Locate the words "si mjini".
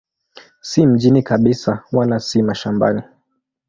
0.61-1.23